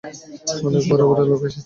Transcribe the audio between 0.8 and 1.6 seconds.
বড় বড় লোক এসেছে।